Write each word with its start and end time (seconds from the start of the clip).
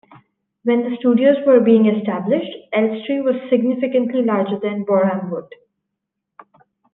When 0.63 0.79
the 0.81 0.97
studios 0.97 1.35
were 1.45 1.59
being 1.59 1.85
established, 1.85 2.51
Elstree 2.73 3.21
was 3.21 3.35
significantly 3.51 4.23
larger 4.23 4.57
than 4.59 4.83
Borehamwood. 4.83 5.49